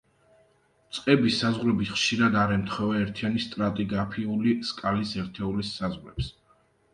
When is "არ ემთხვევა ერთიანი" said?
2.43-3.43